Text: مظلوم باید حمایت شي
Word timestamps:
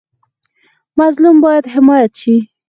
مظلوم 0.99 1.37
باید 1.45 1.65
حمایت 1.75 2.11
شي 2.21 2.35